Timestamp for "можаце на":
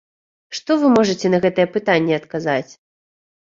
0.93-1.39